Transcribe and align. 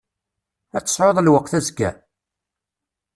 Ad 0.77 0.83
tesεuḍ 0.83 1.17
lweqt 1.21 1.53
azekka? 1.57 1.89